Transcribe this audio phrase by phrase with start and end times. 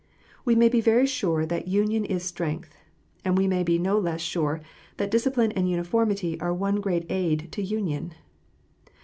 [0.45, 2.75] We may be very sure that union is strength,
[3.23, 4.59] and we may be no less sure
[4.97, 8.15] that discipline and uniformity are one great aid to union.